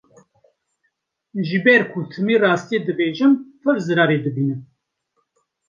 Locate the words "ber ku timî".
1.65-2.35